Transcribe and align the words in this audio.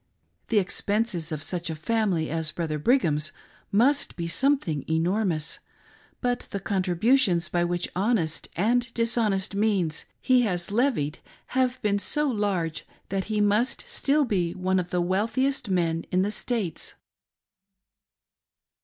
The 0.47 0.57
expenses 0.57 1.31
of 1.31 1.43
such 1.43 1.69
a 1.69 1.75
family 1.75 2.31
as 2.31 2.51
'Brother 2.51 2.79
Brigham's 2.79 3.31
must 3.71 4.15
be 4.15 4.27
something 4.27 4.83
enormous, 4.89 5.59
but 6.21 6.47
the 6.49 6.59
contributions 6.59 7.53
which 7.53 7.93
by 7.93 8.01
honest 8.01 8.47
and 8.55 8.91
dishonest 8.95 9.53
means 9.53 10.05
he 10.19 10.41
has 10.41 10.71
levied 10.71 11.19
have 11.53 11.79
been 11.83 11.99
so 11.99 12.27
large 12.27 12.87
that 13.09 13.25
he 13.25 13.41
must 13.41 13.85
still 13.87 14.25
be 14.25 14.53
one 14.55 14.79
of 14.79 14.89
the 14.89 15.01
wealthiest 15.01 15.69
men 15.69 16.05
in 16.09 16.23
the 16.23 16.31
States. 16.31 16.95